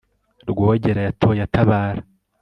rwogera 0.49 1.01
yatoye 1.07 1.41
atabara 1.47 2.01